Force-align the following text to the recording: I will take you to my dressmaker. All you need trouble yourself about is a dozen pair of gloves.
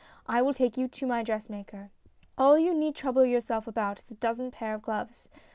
I 0.27 0.41
will 0.41 0.55
take 0.55 0.77
you 0.77 0.87
to 0.87 1.05
my 1.05 1.21
dressmaker. 1.21 1.91
All 2.35 2.57
you 2.57 2.73
need 2.73 2.95
trouble 2.95 3.23
yourself 3.23 3.67
about 3.67 3.99
is 4.01 4.09
a 4.09 4.15
dozen 4.15 4.49
pair 4.49 4.73
of 4.73 4.81
gloves. 4.81 5.29